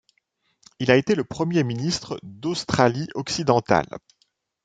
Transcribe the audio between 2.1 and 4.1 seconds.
d'Australie-Occidentale.